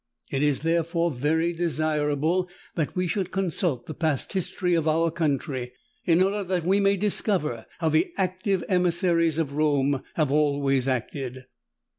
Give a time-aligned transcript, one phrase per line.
[0.31, 5.73] It is, therefore, very desirable that we should consult the past history of our country,
[6.05, 11.45] in order that we may discover how the active emissaries of Rome have always acted.